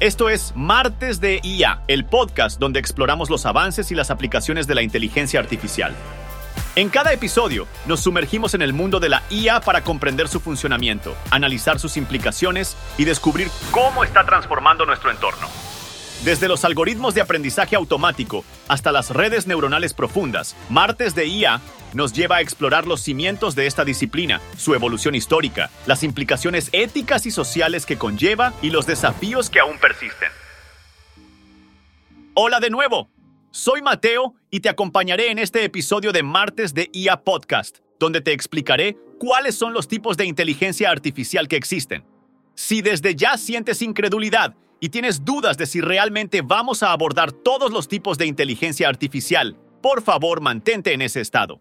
[0.00, 4.76] Esto es Martes de IA, el podcast donde exploramos los avances y las aplicaciones de
[4.76, 5.92] la inteligencia artificial.
[6.76, 11.16] En cada episodio nos sumergimos en el mundo de la IA para comprender su funcionamiento,
[11.32, 15.48] analizar sus implicaciones y descubrir cómo está transformando nuestro entorno.
[16.24, 21.60] Desde los algoritmos de aprendizaje automático hasta las redes neuronales profundas, Martes de IA
[21.94, 27.24] nos lleva a explorar los cimientos de esta disciplina, su evolución histórica, las implicaciones éticas
[27.26, 30.28] y sociales que conlleva y los desafíos que aún persisten.
[32.34, 33.08] Hola de nuevo,
[33.52, 38.32] soy Mateo y te acompañaré en este episodio de Martes de IA Podcast, donde te
[38.32, 42.04] explicaré cuáles son los tipos de inteligencia artificial que existen.
[42.56, 47.72] Si desde ya sientes incredulidad y tienes dudas de si realmente vamos a abordar todos
[47.72, 51.60] los tipos de inteligencia artificial, por favor mantente en ese estado.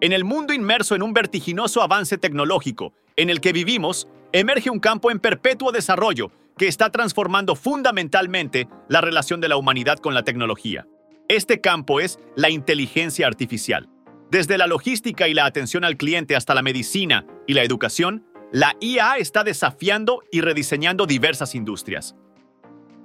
[0.00, 4.78] En el mundo inmerso en un vertiginoso avance tecnológico en el que vivimos, emerge un
[4.78, 10.22] campo en perpetuo desarrollo que está transformando fundamentalmente la relación de la humanidad con la
[10.22, 10.86] tecnología.
[11.28, 13.88] Este campo es la inteligencia artificial.
[14.30, 18.76] Desde la logística y la atención al cliente hasta la medicina y la educación, la
[18.80, 22.16] IA está desafiando y rediseñando diversas industrias.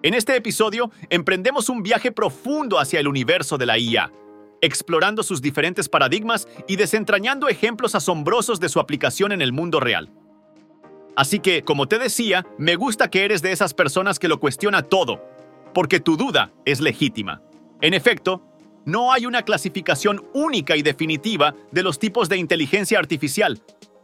[0.04, 4.12] En este episodio emprendemos un viaje profundo hacia el universo de la IA,
[4.60, 10.10] explorando sus diferentes paradigmas y desentrañando ejemplos asombrosos de su aplicación en el mundo real.
[11.16, 14.82] Así que, como te decía, me gusta que eres de esas personas que lo cuestiona
[14.82, 15.24] todo,
[15.72, 17.44] porque tu duda es legítima.
[17.80, 18.42] En efecto,
[18.86, 23.62] no hay una clasificación única y definitiva de los tipos de inteligencia artificial,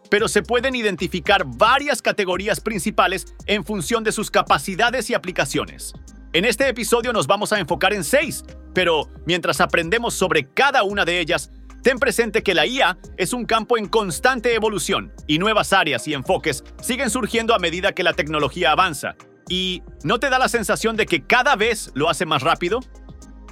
[0.10, 5.94] pero se pueden identificar varias categorías principales en función de sus capacidades y aplicaciones.
[6.34, 11.06] En este episodio nos vamos a enfocar en seis, pero mientras aprendemos sobre cada una
[11.06, 15.74] de ellas, ten presente que la IA es un campo en constante evolución y nuevas
[15.74, 19.16] áreas y enfoques siguen surgiendo a medida que la tecnología avanza.
[19.50, 22.82] ¿Y no te da la sensación de que cada vez lo hace más rápido?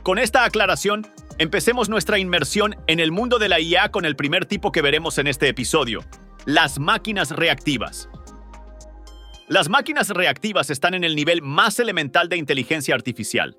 [0.04, 4.46] Con esta aclaración, empecemos nuestra inmersión en el mundo de la IA con el primer
[4.46, 6.02] tipo que veremos en este episodio,
[6.46, 8.08] las máquinas reactivas.
[9.48, 13.58] Las máquinas reactivas están en el nivel más elemental de inteligencia artificial.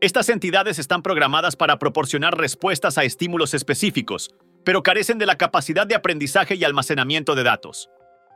[0.00, 4.30] Estas entidades están programadas para proporcionar respuestas a estímulos específicos,
[4.64, 7.90] pero carecen de la capacidad de aprendizaje y almacenamiento de datos.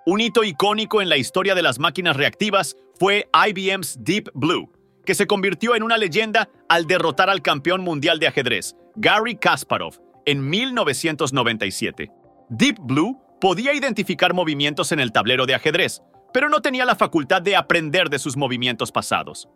[0.04, 4.72] Un hito icónico en la historia de las máquinas reactivas fue IBM's Deep Blue,
[5.06, 10.00] que se convirtió en una leyenda al derrotar al campeón mundial de ajedrez, Gary Kasparov,
[10.26, 12.10] en 1997.
[12.48, 16.00] Deep Blue podía identificar movimientos en el tablero de ajedrez,
[16.32, 19.48] pero no tenía la facultad de aprender de sus movimientos pasados.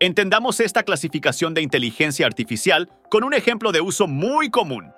[0.00, 4.90] Entendamos esta clasificación de inteligencia artificial con un ejemplo de uso muy común.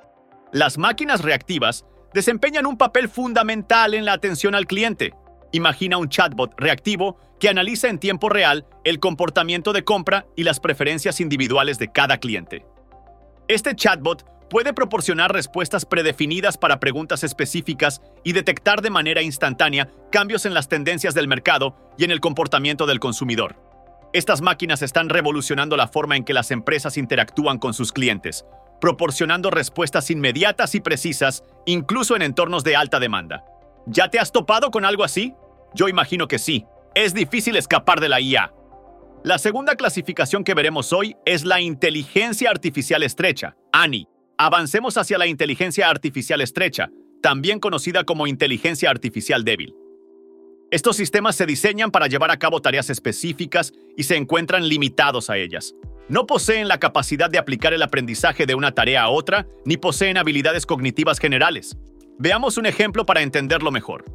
[0.51, 1.85] Las máquinas reactivas
[2.15, 5.13] desempeñan un papel fundamental en la atención al cliente.
[5.53, 10.59] Imagina un chatbot reactivo que analiza en tiempo real el comportamiento de compra y las
[10.59, 12.65] preferencias individuales de cada cliente.
[13.47, 20.45] Este chatbot puede proporcionar respuestas predefinidas para preguntas específicas y detectar de manera instantánea cambios
[20.45, 23.57] en las tendencias del mercado y en el comportamiento del consumidor.
[24.13, 28.45] Estas máquinas están revolucionando la forma en que las empresas interactúan con sus clientes,
[28.81, 33.45] proporcionando respuestas inmediatas y precisas, incluso en entornos de alta demanda.
[33.87, 35.35] ¿Ya te has topado con algo así?
[35.75, 36.67] Yo imagino que sí.
[36.97, 38.53] Es difícil escapar de la IA.
[39.23, 44.09] La segunda clasificación que veremos hoy es la inteligencia artificial estrecha, ANI.
[44.43, 46.91] Avancemos hacia la inteligencia artificial estrecha,
[47.21, 49.75] también conocida como inteligencia artificial débil.
[50.71, 55.37] Estos sistemas se diseñan para llevar a cabo tareas específicas y se encuentran limitados a
[55.37, 55.75] ellas.
[56.09, 60.17] No poseen la capacidad de aplicar el aprendizaje de una tarea a otra, ni poseen
[60.17, 61.77] habilidades cognitivas generales.
[62.19, 64.07] Veamos un ejemplo para entenderlo mejor.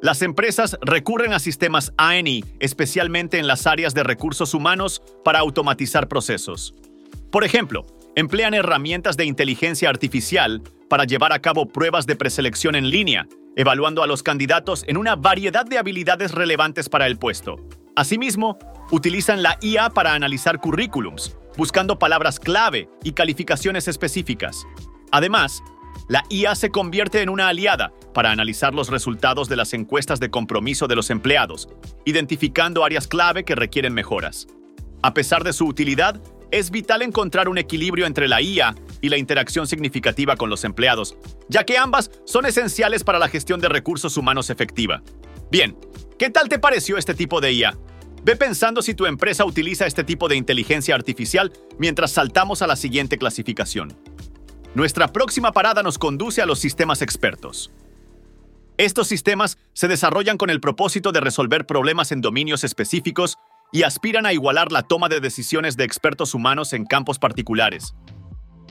[0.00, 6.06] Las empresas recurren a sistemas ANI, especialmente en las áreas de recursos humanos, para automatizar
[6.06, 6.72] procesos.
[7.32, 7.84] Por ejemplo,
[8.14, 14.02] emplean herramientas de inteligencia artificial para llevar a cabo pruebas de preselección en línea, evaluando
[14.02, 17.56] a los candidatos en una variedad de habilidades relevantes para el puesto.
[17.96, 18.58] Asimismo,
[18.90, 24.66] utilizan la IA para analizar currículums, buscando palabras clave y calificaciones específicas.
[25.10, 25.62] Además,
[26.08, 30.30] la IA se convierte en una aliada para analizar los resultados de las encuestas de
[30.30, 31.68] compromiso de los empleados,
[32.04, 34.46] identificando áreas clave que requieren mejoras.
[35.02, 36.20] A pesar de su utilidad,
[36.52, 41.16] es vital encontrar un equilibrio entre la IA y la interacción significativa con los empleados,
[41.48, 45.02] ya que ambas son esenciales para la gestión de recursos humanos efectiva.
[45.50, 45.76] Bien,
[46.18, 47.76] ¿qué tal te pareció este tipo de IA?
[48.22, 52.76] Ve pensando si tu empresa utiliza este tipo de inteligencia artificial mientras saltamos a la
[52.76, 53.96] siguiente clasificación.
[54.74, 57.72] Nuestra próxima parada nos conduce a los sistemas expertos.
[58.76, 63.38] Estos sistemas se desarrollan con el propósito de resolver problemas en dominios específicos
[63.72, 67.94] y aspiran a igualar la toma de decisiones de expertos humanos en campos particulares.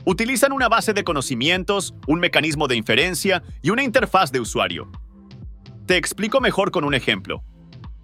[0.04, 4.90] Utilizan una base de conocimientos, un mecanismo de inferencia y una interfaz de usuario.
[5.86, 7.42] Te explico mejor con un ejemplo.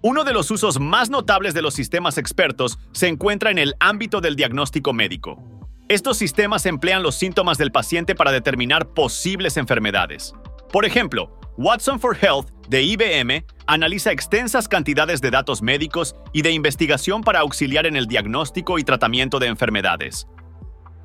[0.01, 4.21] Uno de los usos más notables de los sistemas expertos se encuentra en el ámbito
[4.21, 5.41] del diagnóstico médico.
[5.89, 10.33] Estos sistemas emplean los síntomas del paciente para determinar posibles enfermedades.
[10.71, 16.51] Por ejemplo, Watson for Health de IBM analiza extensas cantidades de datos médicos y de
[16.51, 20.25] investigación para auxiliar en el diagnóstico y tratamiento de enfermedades.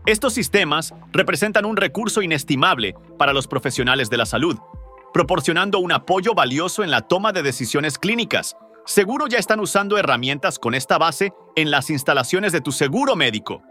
[0.06, 4.56] Estos sistemas representan un recurso inestimable para los profesionales de la salud,
[5.12, 10.58] proporcionando un apoyo valioso en la toma de decisiones clínicas Seguro ya están usando herramientas
[10.58, 13.62] con esta base en las instalaciones de tu seguro médico.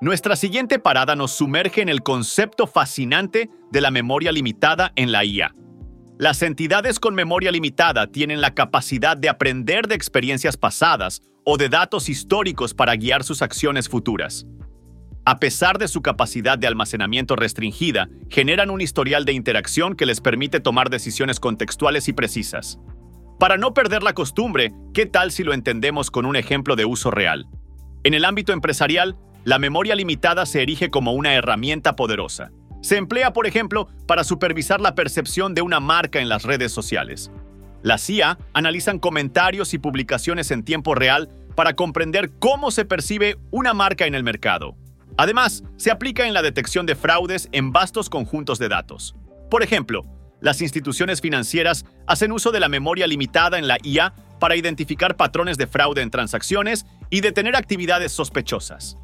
[0.00, 5.24] Nuestra siguiente parada nos sumerge en el concepto fascinante de la memoria limitada en la
[5.24, 5.54] IA.
[6.18, 11.68] Las entidades con memoria limitada tienen la capacidad de aprender de experiencias pasadas o de
[11.68, 14.46] datos históricos para guiar sus acciones futuras.
[15.26, 20.22] A pesar de su capacidad de almacenamiento restringida, generan un historial de interacción que les
[20.22, 22.78] permite tomar decisiones contextuales y precisas.
[23.38, 27.10] Para no perder la costumbre, ¿qué tal si lo entendemos con un ejemplo de uso
[27.10, 27.46] real?
[28.04, 32.52] En el ámbito empresarial, la memoria limitada se erige como una herramienta poderosa.
[32.86, 37.32] Se emplea, por ejemplo, para supervisar la percepción de una marca en las redes sociales.
[37.82, 43.74] La CIA analizan comentarios y publicaciones en tiempo real para comprender cómo se percibe una
[43.74, 44.76] marca en el mercado.
[45.16, 49.16] Además, se aplica en la detección de fraudes en vastos conjuntos de datos.
[49.50, 50.06] Por ejemplo,
[50.40, 55.58] las instituciones financieras hacen uso de la memoria limitada en la IA para identificar patrones
[55.58, 58.96] de fraude en transacciones y detener actividades sospechosas.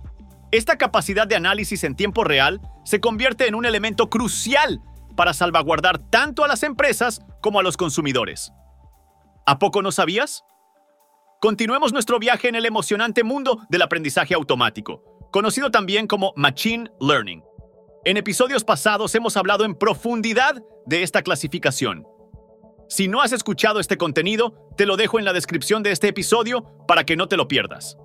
[0.53, 4.83] Esta capacidad de análisis en tiempo real se convierte en un elemento crucial
[5.17, 8.53] para salvaguardar tanto a las empresas como a los consumidores.
[9.47, 10.45] ¿A poco no sabías?
[11.41, 15.03] Continuemos nuestro viaje en el emocionante mundo del aprendizaje automático,
[15.33, 17.43] conocido también como Machine Learning.
[18.05, 22.07] En episodios pasados hemos hablado en profundidad de esta clasificación.
[22.91, 26.67] Si no has escuchado este contenido, te lo dejo en la descripción de este episodio
[26.87, 27.97] para que no te lo pierdas.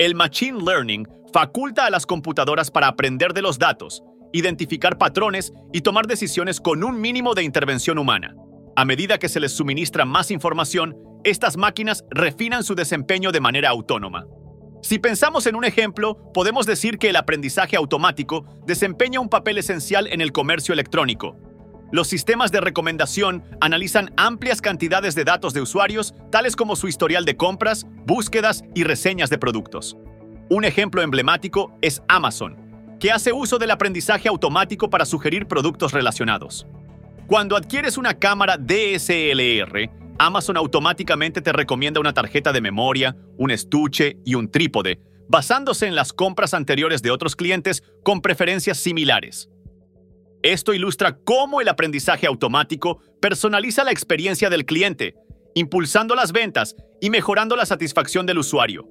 [0.00, 4.02] El Machine Learning faculta a las computadoras para aprender de los datos,
[4.32, 8.34] identificar patrones y tomar decisiones con un mínimo de intervención humana.
[8.76, 13.68] A medida que se les suministra más información, estas máquinas refinan su desempeño de manera
[13.68, 14.24] autónoma.
[14.80, 20.06] Si pensamos en un ejemplo, podemos decir que el aprendizaje automático desempeña un papel esencial
[20.06, 21.36] en el comercio electrónico.
[21.92, 27.24] Los sistemas de recomendación analizan amplias cantidades de datos de usuarios, tales como su historial
[27.24, 29.96] de compras, búsquedas y reseñas de productos.
[30.48, 32.56] Un ejemplo emblemático es Amazon,
[33.00, 36.66] que hace uso del aprendizaje automático para sugerir productos relacionados.
[37.26, 44.18] Cuando adquieres una cámara DSLR, Amazon automáticamente te recomienda una tarjeta de memoria, un estuche
[44.24, 49.48] y un trípode, basándose en las compras anteriores de otros clientes con preferencias similares.
[50.42, 55.14] Esto ilustra cómo el aprendizaje automático personaliza la experiencia del cliente,
[55.54, 58.88] impulsando las ventas y mejorando la satisfacción del usuario.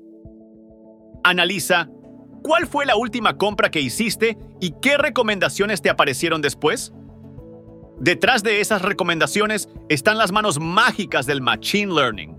[1.24, 1.90] Analiza
[2.44, 6.94] cuál fue la última compra que hiciste y qué recomendaciones te aparecieron después.
[8.00, 12.38] Detrás de esas recomendaciones están las manos mágicas del Machine Learning.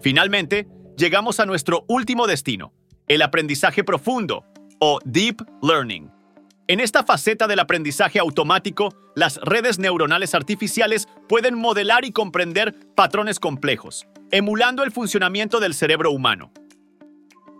[0.00, 2.72] Finalmente, llegamos a nuestro último destino,
[3.08, 4.44] el aprendizaje profundo
[4.78, 6.21] o Deep Learning.
[6.68, 13.40] En esta faceta del aprendizaje automático, las redes neuronales artificiales pueden modelar y comprender patrones
[13.40, 16.52] complejos, emulando el funcionamiento del cerebro humano.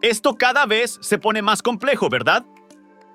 [0.02, 2.44] Esto cada vez se pone más complejo, ¿verdad?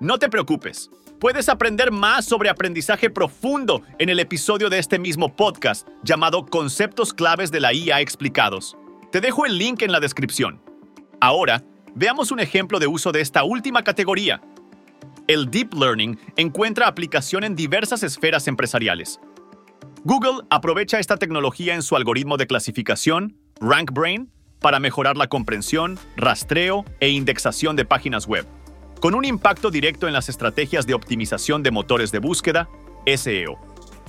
[0.00, 0.90] No te preocupes,
[1.20, 7.12] Puedes aprender más sobre aprendizaje profundo en el episodio de este mismo podcast llamado Conceptos
[7.12, 8.76] claves de la IA explicados.
[9.10, 10.62] Te dejo el link en la descripción.
[11.20, 11.64] Ahora,
[11.96, 14.40] veamos un ejemplo de uso de esta última categoría.
[15.28, 19.20] El Deep Learning encuentra aplicación en diversas esferas empresariales.
[20.02, 26.86] Google aprovecha esta tecnología en su algoritmo de clasificación, RankBrain, para mejorar la comprensión, rastreo
[27.00, 28.46] e indexación de páginas web
[29.00, 32.68] con un impacto directo en las estrategias de optimización de motores de búsqueda,
[33.06, 33.58] SEO.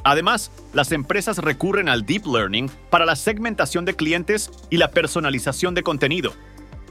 [0.04, 5.76] Además, las empresas recurren al Deep Learning para la segmentación de clientes y la personalización
[5.76, 6.34] de contenido.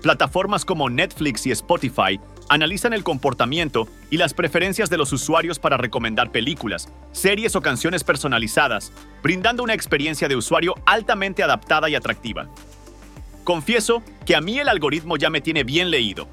[0.03, 5.77] Plataformas como Netflix y Spotify analizan el comportamiento y las preferencias de los usuarios para
[5.77, 12.49] recomendar películas, series o canciones personalizadas, brindando una experiencia de usuario altamente adaptada y atractiva.
[13.45, 16.29] Confieso que a mí el algoritmo ya me tiene bien leído.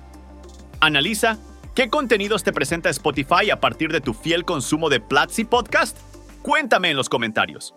[0.80, 1.38] Analiza
[1.76, 5.98] ¿Qué contenidos te presenta Spotify a partir de tu fiel consumo de Platzi Podcast?
[6.42, 7.76] Cuéntame en los comentarios.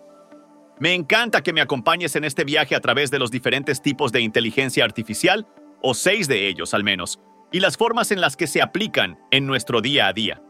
[0.79, 4.21] Me encanta que me acompañes en este viaje a través de los diferentes tipos de
[4.21, 5.49] inteligencia artificial,
[5.83, 7.19] o seis de ellos al menos,
[7.53, 10.43] y las formas en las que se aplican en nuestro día a día.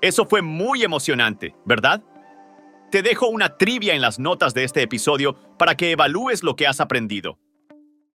[0.00, 2.02] Eso fue muy emocionante, ¿verdad?
[2.90, 6.66] Te dejo una trivia en las notas de este episodio para que evalúes lo que
[6.66, 7.38] has aprendido.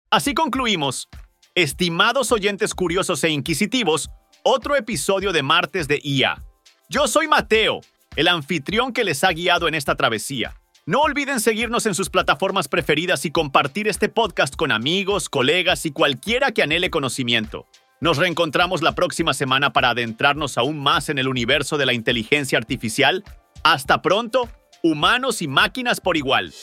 [0.10, 1.08] Así concluimos.
[1.54, 4.10] Estimados oyentes curiosos e inquisitivos,
[4.44, 6.44] otro episodio de Martes de IA.
[6.90, 7.82] Yo soy Mateo,
[8.16, 10.54] el anfitrión que les ha guiado en esta travesía.
[10.86, 15.92] No olviden seguirnos en sus plataformas preferidas y compartir este podcast con amigos, colegas y
[15.92, 17.66] cualquiera que anhele conocimiento.
[18.06, 22.60] Nos reencontramos la próxima semana para adentrarnos aún más en el universo de la inteligencia
[22.60, 23.24] artificial.
[23.64, 24.48] Hasta pronto,
[24.86, 26.54] humanos y máquinas por igual.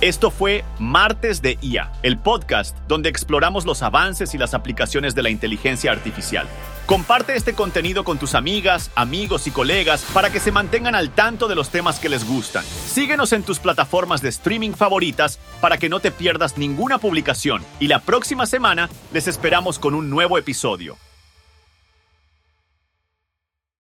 [0.00, 5.22] Esto fue Martes de IA, el podcast donde exploramos los avances y las aplicaciones de
[5.24, 6.46] la inteligencia artificial.
[6.86, 11.48] Comparte este contenido con tus amigas, amigos y colegas para que se mantengan al tanto
[11.48, 12.64] de los temas que les gustan.
[12.64, 17.88] Síguenos en tus plataformas de streaming favoritas para que no te pierdas ninguna publicación y
[17.88, 20.96] la próxima semana les esperamos con un nuevo episodio.